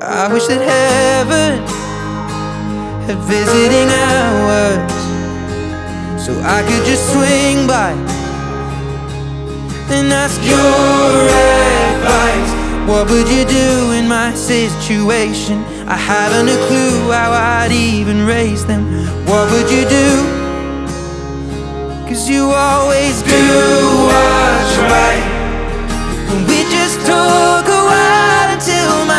[0.00, 1.58] I wish that heaven
[3.08, 4.92] had visiting hours
[6.22, 7.90] so I could just swing by
[9.90, 11.26] and ask your
[11.98, 12.88] advice.
[12.88, 15.64] What would you do in my situation?
[15.88, 18.84] I haven't a clue how I'd even raise them.
[19.26, 20.08] What would you do?
[22.06, 23.47] Cause you always do